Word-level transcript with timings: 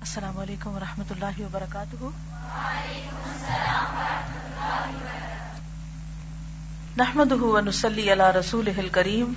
السلام 0.00 0.38
علیکم 0.38 0.70
ورحمۃ 0.70 1.04
اللہ 1.10 1.40
وبرکاتہ۔ 1.40 2.04
نحمد 6.96 7.32
ونسلی 7.32 8.12
علی 8.12 8.38
رسول 8.38 8.88
کریم 8.92 9.32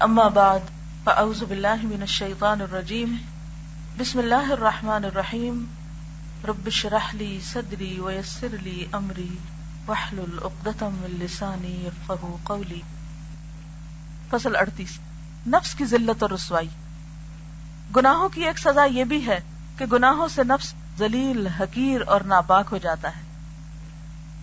اما 0.00 0.28
بعد، 0.28 0.58
فاعوذ 1.04 1.42
باللہ 1.42 1.82
من 1.82 2.00
الشیطان 2.00 2.60
الرجیم۔ 2.60 3.16
بسم 3.98 4.18
اللہ 4.18 4.52
الرحمن 4.52 5.04
الرحیم۔ 5.04 5.64
رب 6.48 6.70
شرح 6.70 7.12
لی 7.12 7.40
صدری 7.52 8.00
ویسر 8.00 8.48
لی 8.62 8.86
امری۔ 8.92 9.38
وحلل 9.88 10.38
اقدتم 10.42 10.92
من 10.92 11.24
لسانی 11.24 11.86
یفقہ 11.86 12.36
قولی۔ 12.42 12.80
فصل 14.30 14.56
اڑتیس۔ 14.56 14.98
نفس 15.46 15.74
کی 15.74 15.84
ذلت 15.84 16.22
اور 16.22 16.30
رسوائی۔ 16.30 16.68
گناہوں 17.96 18.28
کی 18.28 18.46
ایک 18.46 18.58
سزا 18.58 18.84
یہ 18.84 19.04
بھی 19.04 19.26
ہے 19.26 19.40
کہ 19.78 19.86
گناہوں 19.86 20.28
سے 20.28 20.44
نفس 20.44 20.74
ذلیل، 20.98 21.46
حقیر 21.46 22.00
اور 22.06 22.20
ناپاک 22.20 22.66
ہو 22.72 22.78
جاتا 22.78 23.08
ہے۔ 23.08 23.22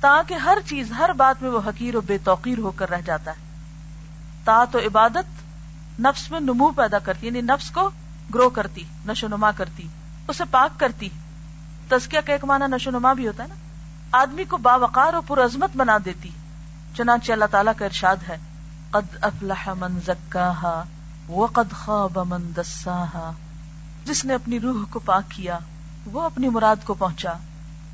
تاکہ 0.00 0.34
ہر 0.34 0.58
چیز، 0.66 0.92
ہر 0.92 1.12
بات 1.12 1.42
میں 1.42 1.50
وہ 1.50 1.60
حقیر 1.66 1.96
و 1.96 2.00
بے 2.00 2.18
توقیر 2.18 2.58
ہو 2.58 2.70
کر 2.70 2.90
رہ 2.90 3.00
جاتا 3.04 3.30
ہے۔ 3.30 3.36
تا 4.44 4.64
تو 4.64 4.78
عبادت 4.78 5.44
نفس 6.00 6.30
میں 6.30 6.40
نمو 6.40 6.70
پیدا 6.70 6.98
کرتی 6.98 7.26
یعنی 7.26 7.40
نفس 7.40 7.70
کو 7.70 7.90
گرو 8.34 8.50
کرتی، 8.50 8.84
نشو 9.06 9.28
نما 9.28 9.50
کرتی، 9.50 9.88
اسے 10.28 10.44
پاک 10.50 10.80
کرتی۔ 10.80 11.08
تزکیہ 11.88 12.20
کا 12.26 12.32
ایک 12.32 12.44
معنی 12.44 12.64
نشو 12.76 12.90
نما 12.90 13.12
بھی 13.12 13.26
ہوتا 13.26 13.42
ہے 13.42 13.48
نا۔ 13.48 13.54
آدمی 14.12 14.44
کو 14.44 14.56
باوقار 14.56 15.14
اور 15.14 15.22
پرعظمت 15.26 15.70
بنا 15.76 15.98
دیتی، 16.04 16.30
چنانچہ 16.96 17.32
اللہ 17.32 17.44
تعالیٰ 17.50 17.72
کا 17.76 17.84
ارشاد 17.84 18.16
ہے، 18.28 18.36
قد 18.90 19.24
افلح 19.24 19.72
من 19.78 19.98
زکاہا 20.06 20.84
وقد 21.28 21.72
خواب 21.72 22.18
من 22.18 22.52
دساہا 22.56 23.32
جس 24.04 24.24
نے 24.24 24.34
اپنی 24.34 24.60
روح 24.60 24.84
کو 24.90 24.98
پاک 24.98 25.22
کیا، 25.28 25.58
وہ 26.06 26.22
اپنی 26.22 26.48
مراد 26.48 26.76
کو 26.84 26.94
پہنچا، 26.94 27.32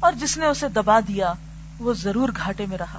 اور 0.00 0.12
جس 0.12 0.36
نے 0.36 0.46
اسے 0.46 0.68
دبا 0.68 1.00
دیا، 1.00 1.32
وہ 1.78 1.94
ضرور 1.94 2.28
گھاٹے 2.36 2.66
میں 2.66 2.78
رہا۔ 2.78 2.98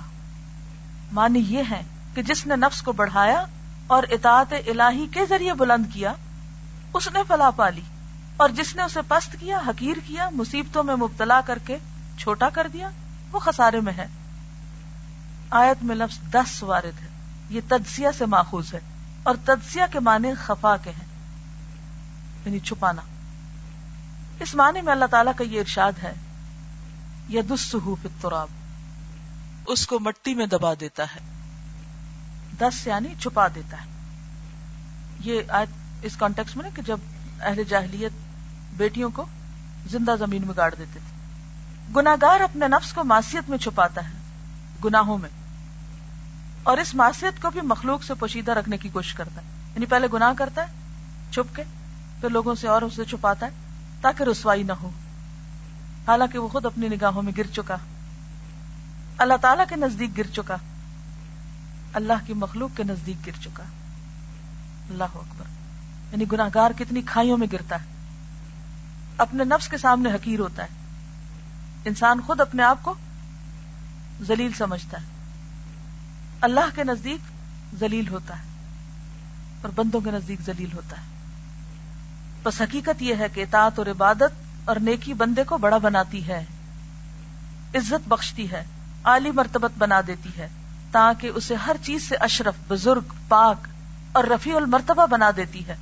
معنی 1.11 1.39
یہ 1.39 1.63
ہے 1.71 1.83
کہ 2.13 2.21
جس 2.21 2.47
نے 2.47 2.55
نفس 2.55 2.81
کو 2.81 2.91
بڑھایا 2.91 3.45
اور 3.87 4.03
اطاعت 4.11 4.53
الہی 4.67 5.07
کے 5.11 5.25
ذریعے 5.25 5.53
بلند 5.53 5.85
کیا، 5.93 6.13
اس 6.93 7.09
نے 7.13 7.19
فلاح 7.27 7.49
پالی 7.49 7.81
اور 8.37 8.49
جس 8.49 8.75
نے 8.75 8.83
اسے 8.83 8.99
پست 9.07 9.35
کیا، 9.39 9.59
حقیر 9.67 9.97
کیا، 10.07 10.29
مصیبتوں 10.29 10.83
میں 10.83 10.95
مبتلا 10.95 11.41
کر 11.41 11.57
کے 11.65 11.77
چھوٹا 12.17 12.49
کر 12.49 12.67
دیا، 12.73 12.89
وہ 13.31 13.39
خسارے 13.39 13.79
میں 13.79 13.93
ہے۔ 13.97 14.07
آیت 15.49 15.83
میں 15.83 15.95
لفظ 15.95 16.31
دس 16.31 16.63
وارد 16.63 17.01
ہے۔ 17.01 17.07
یہ 17.49 17.61
تجزیہ 17.67 18.07
سے 18.17 18.25
ماخوذ 18.25 18.73
ہے۔ 18.73 18.79
اور 19.23 19.35
تجزیہ 19.45 19.83
کے 19.91 19.99
معنی 19.99 20.33
خفا 20.33 20.77
کے 20.77 20.89
ہیں 20.89 21.05
یعنی 22.45 22.59
چھپانا۔ 22.59 23.01
اس 24.39 24.55
معنی 24.55 24.81
میں 24.81 24.91
اللہ 24.91 25.05
تعالیٰ 25.05 25.33
کا 25.37 25.43
یہ 25.43 25.59
ارشاد 25.59 25.91
ہے 26.03 26.13
اس 29.67 29.87
کو 29.87 29.99
مٹی 29.99 30.33
میں 30.33 30.45
دبا 30.45 30.73
دیتا 30.79 31.03
ہے۔ 31.03 31.19
دس 32.59 32.87
یعنی 32.87 33.09
چھپا 33.19 33.47
دیتا 33.55 33.77
ہے۔ 33.77 33.85
یہ 35.19 35.41
اس 36.01 36.17
کانٹیکس 36.17 36.55
میں 36.55 36.63
نا 36.63 36.69
کہ 36.75 36.81
جب 36.81 36.97
اہل 37.41 37.63
جاہلیت 37.63 38.11
بیٹیوں 38.77 39.09
کو 39.09 39.25
زندہ 39.91 40.15
زمین 40.19 40.41
میں 40.45 40.53
گاڑ 40.57 40.75
دیتے 40.77 40.99
تھے 40.99 41.21
گناگار 41.95 42.39
اپنے 42.39 42.67
نفس 42.67 42.93
کو 42.93 43.03
معصیت 43.03 43.49
میں 43.49 43.57
چھپاتا 43.57 44.01
ہے، 44.03 44.13
گناہوں 44.85 45.17
میں۔ 45.17 45.29
اور 46.63 46.77
اس 46.77 46.95
معصیت 46.95 47.41
کو 47.41 47.49
بھی 47.49 47.61
مخلوق 47.61 48.03
سے 48.03 48.13
پوشیدہ 48.13 48.51
رکھنے 48.51 48.77
کی 48.77 48.89
کوشش 48.89 49.13
کرتا 49.13 49.41
ہے۔ 49.41 49.47
یعنی 49.75 49.85
پہلے 49.85 50.07
گناہ 50.13 50.33
کرتا 50.37 50.61
ہے، 50.61 50.67
چھپ 51.31 51.55
کے، 51.55 51.63
پھر 52.21 52.29
لوگوں 52.29 52.55
سے 52.55 52.67
اور 52.67 52.81
اسے 52.81 53.05
چھپاتا 53.05 53.45
ہے 53.45 53.51
تاکہ 54.01 54.23
رسوائی 54.23 54.63
نہ 54.63 54.71
ہو۔ 54.71 54.89
حالانکہ 56.07 56.39
وہ 56.39 56.47
خود 56.47 56.65
اپنی 56.65 56.87
نگاہوں 56.87 57.21
میں 57.21 57.33
گر 57.37 57.47
چکا۔ 57.53 57.77
اللہ 59.17 59.33
تعالی 59.41 59.63
کے 59.69 59.75
نزدیک 59.75 60.17
گر 60.17 60.27
چکا۔ 60.33 60.57
اللہ 61.93 62.13
کی 62.27 62.33
مخلوق 62.33 62.77
کے 62.77 62.83
نزدیک 62.83 63.27
گر 63.27 63.31
چکا۔ 63.43 63.63
اللہ 64.89 65.03
اکبر۔ 65.03 65.45
یعنی 66.11 66.25
گناہ 66.31 66.49
گار 66.55 66.71
کتنی 66.79 67.01
کھائیوں 67.01 67.37
میں 67.37 67.47
گرتا 67.51 67.75
ہے۔ 67.81 67.85
اپنے 69.17 69.43
نفس 69.43 69.67
کے 69.67 69.77
سامنے 69.77 70.11
حقیر 70.11 70.39
ہوتا 70.39 70.63
ہے۔ 70.63 70.67
انسان 71.85 72.21
خود 72.21 72.41
اپنے 72.41 72.63
آپ 72.63 72.77
کو 72.81 72.93
زلیل 74.21 74.51
سمجھتا 74.53 75.01
ہے۔ 75.01 75.20
اللہ 76.41 76.75
کے 76.75 76.83
نزدیک 76.83 77.19
زلیل 77.79 78.07
ہوتا 78.07 78.37
ہے 78.37 78.43
اور 79.61 79.69
بندوں 79.75 80.01
کے 80.01 80.11
نزدیک 80.11 80.41
زلیل 80.41 80.73
ہوتا 80.73 80.97
ہے۔ 80.97 81.03
بس 82.43 82.61
حقیقت 82.61 83.01
یہ 83.01 83.15
ہے 83.15 83.27
کہ 83.33 83.41
اطاعت 83.41 83.79
اور 83.79 83.87
عبادت 83.87 84.31
اور 84.65 84.75
نیکی 84.75 85.13
بندے 85.13 85.43
کو 85.43 85.57
بڑا 85.57 85.77
بناتی 85.77 86.27
ہے، 86.27 86.45
عزت 87.75 88.07
بخشتی 88.07 88.51
ہے 88.51 88.63
عالی 89.03 89.31
مرتبت 89.31 89.71
بنا 89.77 90.01
دیتی 90.07 90.29
ہے، 90.37 90.47
تاکہ 90.91 91.31
اسے 91.35 91.55
ہر 91.55 91.75
چیز 91.83 92.09
سے 92.09 92.15
اشرف، 92.15 92.53
بزرگ، 92.67 93.13
پاک 93.27 93.67
اور 94.11 94.23
رفیع 94.23 94.55
المرتبہ 94.55 95.05
بنا 95.05 95.31
دیتی 95.35 95.67
ہے۔ 95.67 95.75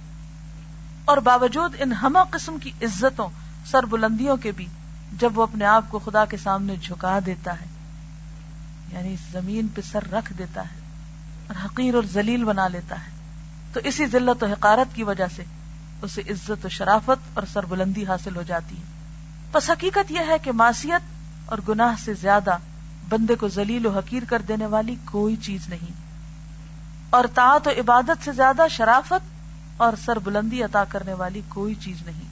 اور 1.05 1.17
باوجود 1.17 1.75
ان 1.79 1.93
ہما 1.93 2.23
قسم 2.29 2.57
کی 2.63 2.71
عزتوں 2.81 3.27
سر 3.65 3.85
بلندیوں 3.85 4.37
کے 4.37 4.51
بھی 4.51 4.67
جب 5.11 5.37
وہ 5.37 5.43
اپنے 5.43 5.65
آپ 5.65 5.83
کو 5.89 5.99
خدا 5.99 6.25
کے 6.25 6.37
سامنے 6.37 6.75
جھکا 6.81 7.19
دیتا 7.25 7.53
ہے۔ 7.53 7.65
یعنی 8.91 9.15
زمین 9.31 9.67
پہ 9.67 9.81
سر 9.91 10.11
رکھ 10.11 10.33
دیتا 10.37 10.61
ہے 10.61 10.79
اور 11.47 11.65
حقیر 11.65 11.95
اور 11.95 12.03
ذلیل 12.03 12.43
بنا 12.43 12.67
لیتا 12.67 12.95
ہے 12.95 13.11
تو 13.73 13.79
اسی 13.83 14.05
ذلت 14.05 14.43
و 14.43 14.45
حقارت 14.45 14.95
کی 14.95 15.03
وجہ 15.03 15.27
سے 15.35 15.43
اسے 16.01 16.21
عزت 16.21 16.65
و 16.65 16.69
شرافت 16.69 17.37
اور 17.37 17.43
سر 17.53 17.65
بلندی 17.65 18.05
حاصل 18.05 18.35
ہو 18.35 18.41
جاتی 18.41 18.77
ہے۔ 18.77 18.83
بس 19.51 19.69
حقیقت 19.69 20.11
یہ 20.11 20.19
ہے 20.27 20.37
کہ 20.43 20.51
معصیت 20.51 21.01
اور 21.45 21.57
گناہ 21.69 21.95
سے 22.05 22.13
زیادہ 22.13 22.57
بندے 23.09 23.35
کو 23.35 23.47
ذلیل 23.47 23.85
و 23.85 23.97
حقیر 23.97 24.23
کر 24.29 24.41
دینے 24.41 24.65
والی 24.65 24.95
کوئی 25.05 25.35
چیز 25.35 25.69
نہیں۔ 25.69 25.93
اور 27.09 27.25
طاعت 27.35 27.67
و 27.67 27.69
عبادت 27.69 28.25
سے 28.25 28.31
زیادہ 28.31 28.61
شرافت 28.69 29.27
اور 29.77 29.93
سر 30.05 30.19
بلندی 30.19 30.63
عطا 30.63 30.83
کرنے 30.83 31.13
والی 31.13 31.41
کوئی 31.49 31.75
چیز 31.75 31.97
نہیں۔ 32.05 32.27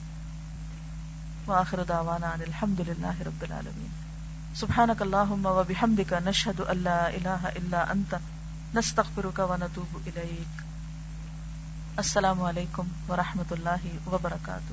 وآخر 1.50 1.84
دعوانا 1.88 2.28
ان 2.28 2.40
الحمد 2.46 2.80
للہ 2.80 3.22
رب 3.26 3.42
العالمین۔ 3.42 4.07
سبحانك 4.54 5.02
اللهم 5.02 5.46
وبحمدك 5.46 6.12
نشهد 6.12 6.60
ان 6.60 6.76
لا 6.76 7.08
اله 7.08 7.48
الا 7.56 7.92
انت 7.92 8.14
نستغفرك 8.74 9.38
ونتوب 9.38 9.98
اليك 10.06 10.62
السلام 11.96 12.42
علیکم 12.42 12.86
ورحمۃ 13.08 13.50
اللہ 13.50 14.08
وبرکاتہ۔ 14.08 14.72